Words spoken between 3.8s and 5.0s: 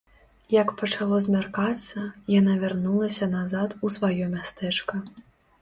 у сваё мястэчка.